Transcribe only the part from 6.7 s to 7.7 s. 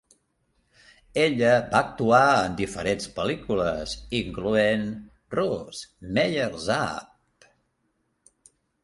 Up!".